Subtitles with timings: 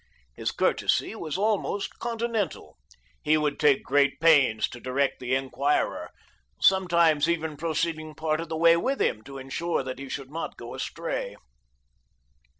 [0.33, 2.75] His courtesy was almost continental.
[3.21, 6.09] He would take great pains to direct the enquirer,
[6.59, 10.57] sometimes even proceeding part of the way with him to ensure that he should not
[10.57, 11.35] go astray.